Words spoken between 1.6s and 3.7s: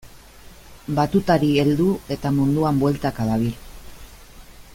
heldu eta munduan bueltaka dabil.